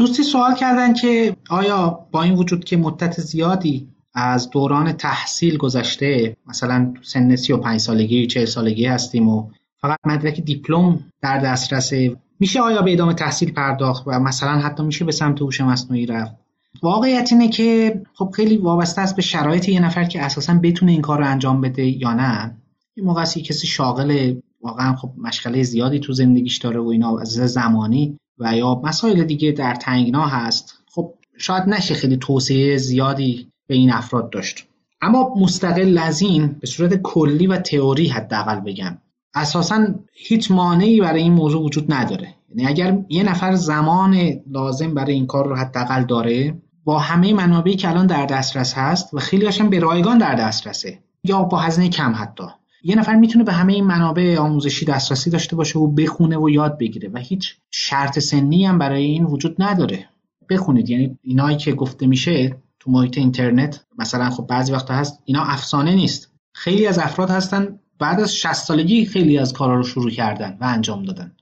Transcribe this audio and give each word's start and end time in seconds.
دوستی 0.00 0.22
سوال 0.22 0.54
کردن 0.54 0.92
که 0.92 1.36
آیا 1.50 2.06
با 2.10 2.22
این 2.22 2.34
وجود 2.34 2.64
که 2.64 2.76
مدت 2.76 3.20
زیادی 3.20 3.88
از 4.14 4.50
دوران 4.50 4.92
تحصیل 4.92 5.56
گذشته 5.56 6.36
مثلا 6.46 6.94
سن 7.02 7.36
35 7.36 7.80
سالگی 7.80 8.26
40 8.26 8.44
سالگی 8.44 8.86
هستیم 8.86 9.28
و 9.28 9.50
فقط 9.80 9.98
مدرک 10.06 10.40
دیپلم 10.40 11.00
در 11.22 11.38
دسترس 11.38 11.92
میشه 12.40 12.60
آیا 12.60 12.82
به 12.82 12.92
ادامه 12.92 13.14
تحصیل 13.14 13.52
پرداخت 13.52 14.02
و 14.06 14.20
مثلا 14.20 14.58
حتی 14.58 14.82
میشه 14.82 15.04
به 15.04 15.12
سمت 15.12 15.42
هوش 15.42 15.60
مصنوعی 15.60 16.06
رفت؟ 16.06 16.34
واقعیت 16.82 17.28
اینه 17.32 17.48
که 17.48 18.00
خب 18.14 18.30
خیلی 18.36 18.56
وابسته 18.56 19.00
است 19.00 19.16
به 19.16 19.22
شرایط 19.22 19.68
یه 19.68 19.80
نفر 19.80 20.04
که 20.04 20.22
اساسا 20.22 20.54
بتونه 20.54 20.92
این 20.92 21.02
کار 21.02 21.18
رو 21.18 21.26
انجام 21.26 21.60
بده 21.60 21.86
یا 21.86 22.12
نه. 22.12 22.56
این 22.94 23.06
موقع 23.06 23.24
کسی 23.24 23.66
شاغل 23.66 24.34
واقعا 24.62 24.96
خب 24.96 25.10
مشغله 25.18 25.62
زیادی 25.62 26.00
تو 26.00 26.12
زندگیش 26.12 26.58
داره 26.58 26.80
و 26.80 26.88
اینا 26.88 27.18
از 27.18 27.28
زمانی 27.28 28.19
و 28.40 28.56
یا 28.56 28.80
مسائل 28.84 29.24
دیگه 29.24 29.52
در 29.52 29.74
تنگنا 29.74 30.26
هست 30.26 30.82
خب 30.94 31.14
شاید 31.38 31.62
نشه 31.68 31.94
خیلی 31.94 32.16
توصیه 32.16 32.76
زیادی 32.76 33.48
به 33.66 33.74
این 33.74 33.92
افراد 33.92 34.30
داشت. 34.30 34.66
اما 35.02 35.34
مستقل 35.36 35.98
از 35.98 36.22
این 36.22 36.46
به 36.60 36.66
صورت 36.66 36.94
کلی 36.94 37.46
و 37.46 37.56
تئوری 37.56 38.08
حداقل 38.08 38.60
بگم 38.60 38.98
اساسا 39.34 39.86
هیچ 40.12 40.50
مانعی 40.50 41.00
برای 41.00 41.22
این 41.22 41.32
موضوع 41.32 41.62
وجود 41.62 41.92
نداره. 41.92 42.34
یعنی 42.48 42.68
اگر 42.68 42.98
یه 43.08 43.22
نفر 43.22 43.54
زمان 43.54 44.40
لازم 44.50 44.94
برای 44.94 45.14
این 45.14 45.26
کار 45.26 45.48
رو 45.48 45.56
حداقل 45.56 46.04
داره 46.04 46.58
با 46.84 46.98
همه 46.98 47.34
منابعی 47.34 47.76
که 47.76 47.88
الان 47.88 48.06
در 48.06 48.26
دسترس 48.26 48.74
هست 48.74 49.14
و 49.14 49.18
خیلی 49.18 49.44
هاشم 49.44 49.70
به 49.70 49.78
رایگان 49.78 50.18
در 50.18 50.34
دسترسه 50.34 50.98
یا 51.24 51.42
با 51.42 51.58
هزینه 51.58 51.88
کم 51.88 52.14
حتی. 52.16 52.44
یه 52.82 52.96
نفر 52.96 53.14
می‌تونه 53.14 53.44
به 53.44 53.52
همه 53.52 53.72
این 53.72 53.84
منابع 53.84 54.38
آموزشی 54.38 54.84
دسترسی 54.84 55.30
داشته 55.30 55.56
باشه 55.56 55.78
و 55.78 55.86
بخونه 55.86 56.38
و 56.38 56.50
یاد 56.50 56.78
بگیره 56.78 57.08
و 57.08 57.18
هیچ 57.18 57.56
شرط 57.70 58.18
سنی 58.18 58.66
هم 58.66 58.78
برای 58.78 59.04
این 59.04 59.24
وجود 59.24 59.62
نداره. 59.62 60.08
بخونید. 60.50 60.90
یعنی 60.90 61.18
اینایی 61.22 61.56
که 61.56 61.72
گفته 61.72 62.06
میشه 62.06 62.56
تو 62.80 62.90
محیط 62.90 63.18
اینترنت 63.18 63.84
مثلا 63.98 64.30
خب 64.30 64.46
بعضی 64.46 64.72
وقتا 64.72 64.94
هست 64.94 65.22
اینا 65.24 65.42
افسانه 65.42 65.94
نیست. 65.94 66.32
خیلی 66.52 66.86
از 66.86 66.98
افراد 66.98 67.30
هستن 67.30 67.78
بعد 67.98 68.20
از 68.20 68.36
60 68.36 68.52
سالگی 68.52 69.06
خیلی 69.06 69.38
از 69.38 69.52
کارا 69.52 69.74
رو 69.74 69.82
شروع 69.82 70.10
کردن 70.10 70.58
و 70.60 70.64
انجام 70.64 71.02
دادن 71.02 71.32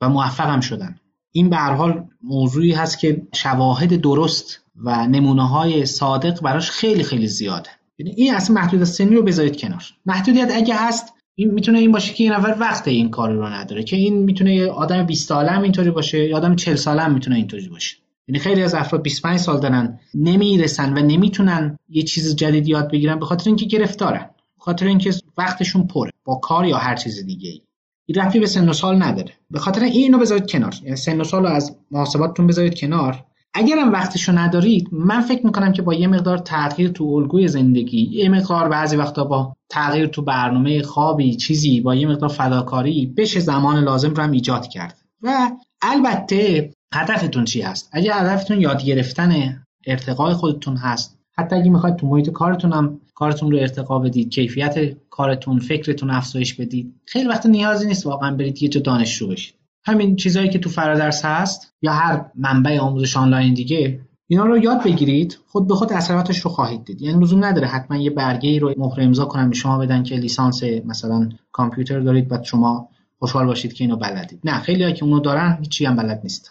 و 0.00 0.08
موفق 0.08 0.48
هم 0.48 0.60
شدن. 0.60 0.96
این 1.32 1.50
به 1.50 1.56
هر 1.56 1.72
حال 1.72 2.08
موضوعی 2.22 2.72
هست 2.72 2.98
که 2.98 3.26
شواهد 3.34 4.00
درست 4.00 4.60
و 4.76 5.06
نمونه 5.06 5.48
های 5.48 5.86
صادق 5.86 6.40
براش 6.40 6.70
خیلی 6.70 7.02
خیلی 7.02 7.26
زیاده. 7.26 7.70
یعنی 7.98 8.12
این 8.16 8.34
اصلا 8.34 8.54
محدودیت 8.54 8.86
سنی 8.86 9.16
رو 9.16 9.22
بذارید 9.22 9.60
کنار. 9.60 9.82
محدودیت 10.06 10.50
اگه 10.54 10.74
هست 10.76 11.12
این 11.34 11.50
می‌تونه 11.50 11.78
این 11.78 11.92
باشه 11.92 12.14
که 12.14 12.24
یه 12.24 12.38
نفر 12.38 12.56
وقت 12.60 12.88
این 12.88 13.10
کار 13.10 13.32
رو 13.32 13.46
نداره 13.46 13.82
که 13.82 13.96
این 13.96 14.18
می‌تونه 14.18 14.54
یه 14.54 14.70
آدم 14.70 15.02
20 15.02 15.28
ساله 15.28 15.50
هم 15.50 15.62
اینطوری 15.62 15.90
باشه 15.90 16.28
یا 16.28 16.36
آدم 16.36 16.56
40 16.56 16.76
ساله 16.76 17.02
هم 17.02 17.14
می‌تونه 17.14 17.36
اینطوری 17.36 17.68
باشه. 17.68 17.96
یعنی 18.28 18.38
خیلی 18.38 18.62
از 18.62 18.74
افراد 18.74 19.02
25 19.02 19.38
سال 19.38 19.60
دارن 19.60 20.00
نمی‌رسن 20.14 20.98
و 20.98 21.02
نمی‌تونن 21.02 21.78
یه 21.88 22.02
چیز 22.02 22.36
جدید 22.36 22.68
یاد 22.68 22.90
بگیرن 22.90 23.18
به 23.18 23.26
خاطر 23.26 23.50
اینکه 23.50 23.66
گرفتارن 23.66 24.30
به 24.56 24.62
خاطر 24.62 24.86
اینکه 24.86 25.14
وقتشون 25.38 25.86
پره 25.86 26.10
با 26.24 26.34
کار 26.34 26.66
یا 26.66 26.76
هر 26.76 26.96
چیز 26.96 27.26
دیگه 27.26 27.50
ای 27.50 27.60
این 28.06 28.18
رفتی 28.18 28.40
به 28.40 28.46
سن 28.46 28.68
و 28.68 28.72
سال 28.72 29.02
نداره. 29.02 29.32
به 29.50 29.58
خاطر 29.58 29.82
اینو 29.82 30.18
بذارید 30.18 30.50
کنار. 30.50 30.74
یعنی 30.82 30.96
سن 30.96 31.20
و 31.20 31.24
سال 31.24 31.42
رو 31.42 31.48
از 31.48 31.76
محاسباتتون 31.90 32.46
بذارید 32.46 32.78
کنار. 32.78 33.24
اگرم 33.58 33.92
وقتشو 33.92 34.32
ندارید 34.38 34.88
من 34.92 35.20
فکر 35.20 35.46
می‌کنم 35.46 35.72
که 35.72 35.82
با 35.82 35.94
یه 35.94 36.06
مقدار 36.06 36.38
تغییر 36.38 36.90
تو 36.90 37.04
الگوی 37.04 37.48
زندگی 37.48 38.00
یه 38.12 38.28
مقدار 38.28 38.68
بعضی 38.68 38.96
وقتا 38.96 39.24
با 39.24 39.56
تغییر 39.68 40.06
تو 40.06 40.22
برنامه 40.22 40.82
خوابی 40.82 41.36
چیزی 41.36 41.80
با 41.80 41.94
یه 41.94 42.08
مقدار 42.08 42.28
فداکاری 42.28 43.06
بشه 43.06 43.40
زمان 43.40 43.84
لازم 43.84 44.14
رو 44.14 44.22
هم 44.22 44.30
ایجاد 44.30 44.66
کرد 44.66 44.98
و 45.22 45.50
البته 45.82 46.70
هدفتون 46.94 47.44
چی 47.44 47.62
هست؟ 47.62 47.88
اگه 47.92 48.14
هدفتون 48.14 48.60
یاد 48.60 48.84
گرفتن 48.84 49.62
ارتقای 49.86 50.34
خودتون 50.34 50.76
هست 50.76 51.18
حتی 51.38 51.56
اگه 51.56 51.70
می‌خواید 51.70 51.96
تو 51.96 52.06
محیط 52.06 52.30
کارتون 52.30 52.72
هم 52.72 53.00
کارتون 53.14 53.50
رو 53.50 53.58
ارتقا 53.58 53.98
بدید 53.98 54.30
کیفیت 54.30 54.96
کارتون 55.10 55.58
فکرتون 55.58 56.10
افزایش 56.10 56.54
بدید 56.54 56.94
خیلی 57.04 57.28
وقت 57.28 57.46
نیازی 57.46 57.86
نیست 57.86 58.06
واقعا 58.06 58.36
برید 58.36 58.62
یه 58.62 58.68
جا 58.68 58.80
دانشجو 58.80 59.28
بشید. 59.28 59.55
همین 59.86 60.16
چیزهایی 60.16 60.48
که 60.48 60.58
تو 60.58 60.70
فرادرس 60.70 61.24
هست 61.24 61.72
یا 61.82 61.92
هر 61.92 62.24
منبع 62.34 62.78
آموزش 62.78 63.16
آنلاین 63.16 63.54
دیگه 63.54 64.00
اینا 64.28 64.44
رو 64.44 64.58
یاد 64.58 64.84
بگیرید 64.84 65.38
خود 65.46 65.68
به 65.68 65.74
خود 65.74 65.92
اثراتش 65.92 66.38
رو 66.38 66.50
خواهید 66.50 66.84
دید. 66.84 67.02
یعنی 67.02 67.24
لزوم 67.24 67.44
نداره 67.44 67.66
حتما 67.66 67.96
یه 67.96 68.10
برگه 68.10 68.48
ای 68.48 68.58
رو 68.58 68.74
مهر 68.76 69.00
امضا 69.00 69.24
کنن 69.24 69.50
به 69.50 69.56
شما 69.56 69.78
بدن 69.78 70.02
که 70.02 70.16
لیسانس 70.16 70.62
مثلا 70.62 71.28
کامپیوتر 71.52 72.00
دارید 72.00 72.28
بعد 72.28 72.44
شما 72.44 72.88
خوشحال 73.18 73.46
باشید 73.46 73.72
که 73.72 73.84
اینو 73.84 73.96
بلدید. 73.96 74.40
نه 74.44 74.60
خیلی 74.60 74.92
که 74.92 75.04
اونو 75.04 75.20
دارن 75.20 75.58
هیچی 75.60 75.86
هم 75.86 75.96
بلد 75.96 76.20
نیستن 76.22 76.50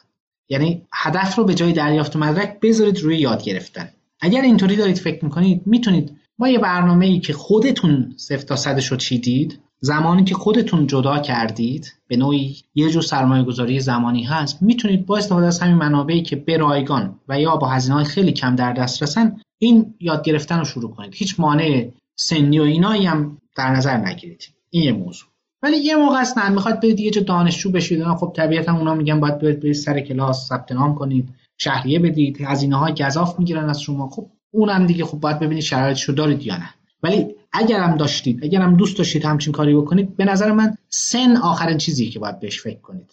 یعنی 0.50 0.82
هدف 0.94 1.36
رو 1.36 1.44
به 1.44 1.54
جای 1.54 1.74
دریافت 1.74 2.16
مدرک 2.16 2.60
بذارید 2.60 3.00
روی 3.00 3.18
یاد 3.18 3.44
گرفتن. 3.44 3.90
اگر 4.20 4.42
اینطوری 4.42 4.76
دارید 4.76 4.98
فکر 4.98 5.26
می‌کنید 5.26 5.62
می‌تونید 5.66 6.18
با 6.38 6.48
یه 6.48 6.60
برنامه 6.60 7.06
ای 7.06 7.20
که 7.20 7.34
خودتون 7.34 8.14
صفر 8.18 8.46
تا 8.46 8.56
صدش 8.56 8.88
رو 8.88 8.98
چیدید 8.98 9.60
زمانی 9.80 10.24
که 10.24 10.36
خودتون 10.36 10.88
جدا 10.88 11.20
کردید 11.20 11.94
به 12.08 12.18
نوعی 12.18 12.56
یه 12.76 12.90
جور 12.90 13.02
سرمایه 13.02 13.44
گذاری 13.44 13.80
زمانی 13.80 14.24
هست 14.24 14.62
می‌تونید 14.62 15.06
با 15.06 15.18
استفاده 15.18 15.48
از 15.48 15.60
همین 15.60 15.76
منابعی 15.76 16.22
که 16.22 16.36
به 16.36 16.58
رایگان 16.58 17.20
و 17.30 17.40
یا 17.40 17.56
با 17.56 17.68
هزینه 17.68 18.04
خیلی 18.04 18.32
کم 18.32 18.56
در 18.56 18.74
دسترسن 18.74 19.42
این 19.58 19.94
یاد 20.00 20.24
گرفتن 20.24 20.60
رو 20.60 20.66
شروع 20.66 20.92
کنید. 20.92 21.14
هیچ 21.16 21.40
مانع 21.40 21.90
سنی 22.16 22.60
و 22.60 22.64
اینایی 22.64 23.06
هم 23.06 23.38
در 23.56 23.70
نظر 23.72 23.98
نگیرید. 23.98 24.50
این 24.70 24.84
یه 24.84 24.92
موضوع. 24.92 25.28
ولی 25.64 25.78
یه 25.78 25.96
موقع 25.96 26.24
نه 26.38 26.50
می‌خواد 26.50 26.80
برید 26.82 27.00
یه 27.00 27.12
دانشجو 27.12 27.72
بشید. 27.72 28.04
خب 28.04 28.34
طبیعتا 28.36 28.78
اونا 28.78 28.94
میگن 28.94 29.20
باید 29.20 29.40
برید 29.40 29.74
سر 29.74 30.00
کلاس 30.00 30.48
ثبت 30.48 30.72
نام 30.72 30.96
کنید 30.96 31.30
شهریه 31.58 32.00
بدید 32.00 32.42
هزینه 32.42 32.76
های 32.76 32.94
گزاف 32.94 33.40
می‌گیرن 33.40 33.70
از 33.70 33.82
شما. 33.82 34.10
خب 34.10 34.28
اونم 34.52 34.86
دیگه 34.86 35.06
خب 35.06 35.20
باید 35.20 35.40
ببینید 35.40 35.64
شرایطشو 35.64 36.14
دارید 36.14 36.44
یا 36.44 36.58
نه. 36.58 36.70
ولی 37.04 37.36
اگرم 37.56 37.98
داشتید 37.98 38.44
اگرم 38.44 38.76
دوست 38.76 38.98
داشتید 38.98 39.26
همچین 39.26 39.54
کاری 39.54 39.76
بکنید 39.76 40.18
به 40.18 40.26
نظر 40.26 40.52
من 40.52 40.78
سن 40.90 41.38
آخرین 41.38 41.78
چیزی 41.78 42.10
که 42.10 42.20
باید 42.20 42.40
بهش 42.40 42.62
فکر 42.62 42.80
کنید. 42.80 43.12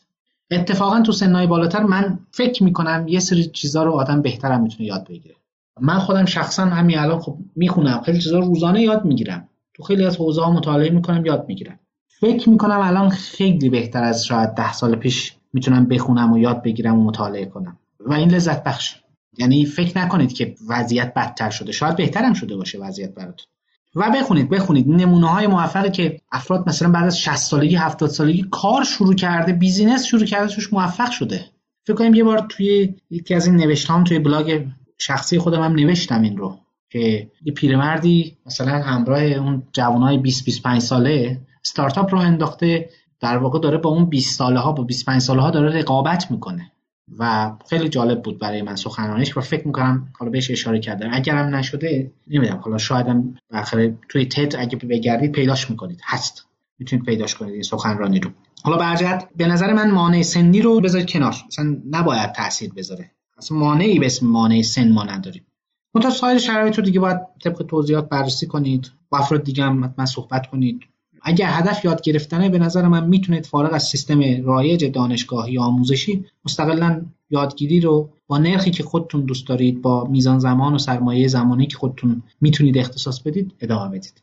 اتفاقا 0.51 1.01
تو 1.01 1.13
سنهای 1.13 1.47
بالاتر 1.47 1.83
من 1.83 2.19
فکر 2.31 2.65
می‌کنم 2.65 3.05
یه 3.09 3.21
سری 3.21 3.45
چیزا 3.45 3.83
رو 3.83 3.93
آدم 3.93 4.23
بهترم 4.23 4.63
می‌تونه 4.63 4.89
یاد 4.89 5.09
بگیره. 5.09 5.35
من 5.81 5.99
خودم 5.99 6.25
شخصا 6.25 6.65
همین 6.65 6.99
الان 6.99 7.21
خب 7.21 7.37
می‌خونم 7.57 8.01
خیلی 8.01 8.21
چیزا 8.21 8.39
روزانه 8.39 8.83
یاد 8.83 9.05
می‌گیرم. 9.05 9.49
تو 9.75 9.83
خیلی 9.83 10.05
از 10.05 10.17
حوزه 10.17 10.43
ها 10.43 10.53
مطالعه 10.53 10.91
می‌کنم 10.91 11.27
یاد 11.27 11.45
می‌گیرم. 11.49 11.79
فکر 12.21 12.49
می‌کنم 12.49 12.81
الان 12.81 13.09
خیلی 13.09 13.71
بهتر 13.71 14.05
از 14.05 14.25
شاید 14.25 14.55
ده 14.55 14.73
سال 14.73 14.97
پیش 14.97 15.35
می‌تونم 15.53 15.87
بخونم 15.87 16.33
و 16.33 16.39
یاد 16.39 16.63
بگیرم 16.63 16.99
و 16.99 17.05
مطالعه 17.05 17.47
کنم. 17.47 17.79
و 18.01 18.13
این 18.13 18.31
لذت 18.31 18.65
بخش. 18.65 18.97
یعنی 19.39 19.65
فکر 19.65 19.99
نکنید 19.99 20.33
که 20.33 20.55
وضعیت 20.69 21.15
بدتر 21.15 21.51
شده. 21.51 21.73
شاید 21.73 21.97
بهترم 21.97 22.33
شده 22.33 22.57
باشه 22.57 22.79
وضعیت 22.79 23.15
براتون. 23.15 23.47
و 23.95 24.11
بخونید 24.11 24.51
بخونید. 24.51 24.89
نمونه 24.89 25.29
های 25.29 25.47
موفقی 25.47 25.91
که 25.91 26.21
افراد 26.33 26.69
مثلا 26.69 26.91
بعد 26.91 27.05
از 27.05 27.19
60 27.19 27.37
سالگی 27.37 27.77
70 27.77 28.11
سالگی 28.11 28.47
کار 28.51 28.85
شروع 28.85 29.15
کرده 29.15 29.53
بیزینس 29.53 30.05
شروع 30.05 30.25
کرده 30.25 30.55
توش 30.55 30.73
موفق 30.73 31.11
شده. 31.11 31.45
فکر 31.87 31.97
کنم 31.97 32.15
یه 32.15 32.25
بار 32.25 32.47
توی 32.49 32.95
یکی 33.11 33.35
از 33.35 33.47
این 33.47 33.57
نوشتام 33.57 34.05
توی 34.05 34.19
بلاگ 34.19 34.65
شخصی 34.99 35.39
خودم 35.39 35.63
هم 35.63 35.73
نوشتم 35.73 36.23
این 36.23 36.37
رو 36.37 36.59
که 36.91 37.31
یه 37.45 37.53
پیرمردی 37.53 38.37
مثلا 38.47 38.73
همراه 38.73 39.23
اون 39.23 39.63
جوانای 39.73 40.19
20 40.19 40.45
25 40.45 40.83
ساله 40.83 41.41
استارتاپ 41.65 42.15
رو 42.15 42.21
انداخته 42.21 42.89
در 43.21 43.37
واقع 43.37 43.59
داره 43.59 43.79
با 43.79 43.91
اون 43.91 44.05
20 44.05 44.39
ساله 44.39 44.61
ها 44.61 44.73
با 44.73 44.83
25 44.83 45.21
ساله 45.21 45.43
ها 45.43 45.51
داره 45.51 45.79
رقابت 45.79 46.31
می‌کنه. 46.31 46.73
و 47.19 47.53
خیلی 47.71 47.89
جالب 47.89 48.23
بود 48.23 48.39
برای 48.39 48.63
من 48.63 48.77
سخنرانیش 48.77 49.37
و 49.37 49.41
فکر 49.41 49.67
می‌کنم 49.67 50.09
حالا 50.19 50.31
بهش 50.31 50.51
اشاره 50.51 50.81
کردم. 50.81 51.11
اگرم 51.13 51.55
نشده 51.55 52.11
نمی‌دونم. 52.29 52.61
حالا 52.61 52.79
شایدم 52.79 53.35
بالاخره 53.51 53.99
توی 54.09 54.27
تد 54.27 54.57
اگه 54.59 54.77
بگردید 54.77 55.33
پیداش 55.33 55.71
می‌کنید. 55.71 56.01
هست. 56.05 56.47
می‌تونید 56.79 57.05
پیداش 57.05 57.35
کنید 57.35 57.53
این 57.53 57.63
سخنرانی 57.63 58.21
رو. 58.21 58.31
حالا 58.63 58.77
برجت 58.77 59.25
به 59.37 59.47
نظر 59.47 59.73
من 59.73 59.91
مانع 59.91 60.23
سنی 60.23 60.61
رو 60.61 60.81
بذارید 60.81 61.11
کنار. 61.11 61.35
اصلا 61.49 61.77
نباید 61.91 62.33
تاثیر 62.33 62.73
بذاره. 62.77 63.11
اصلا 63.39 63.59
مانعی 63.59 63.99
به 63.99 64.07
اسم 64.07 64.27
مانع 64.27 64.63
سن 64.63 64.93
ما 64.93 65.05
نداریم 65.05 65.47
منتها 65.95 66.11
سایر 66.11 66.39
شرایط 66.39 66.79
رو 66.79 66.85
دیگه 66.85 67.01
باید 67.01 67.19
طبق 67.45 67.63
توضیحات 67.63 68.09
بررسی 68.09 68.47
کنید. 68.47 68.91
با 69.11 69.19
افراد 69.19 69.45
دیگه 69.45 69.65
هم 69.65 69.95
صحبت 70.05 70.47
کنید. 70.47 70.81
اگر 71.23 71.49
هدف 71.51 71.85
یاد 71.85 72.03
گرفتنه 72.03 72.49
به 72.49 72.59
نظر 72.59 72.89
من 72.89 73.07
می‌تونید 73.07 73.47
فارغ 73.47 73.75
از 73.75 73.83
سیستم 73.83 74.45
رایج 74.45 74.85
دانشگاهی 74.85 75.59
آموزشی 75.59 76.25
مستقلا 76.45 77.03
یادگیری 77.31 77.81
رو 77.81 78.11
با 78.27 78.39
نرخی 78.39 78.71
که 78.71 78.83
خودتون 78.83 79.21
دوست 79.21 79.47
دارید 79.47 79.83
با 79.83 80.05
میزان 80.05 80.39
زمان 80.39 80.75
و 80.75 80.79
سرمایه 80.79 81.29
زمانی 81.29 81.67
که 81.67 81.77
خودتون 81.77 82.23
می‌تونید 82.41 82.79
اختصاص 82.79 83.21
بدید 83.21 83.53
ادامه 83.61 83.89
بدید. 83.89 84.23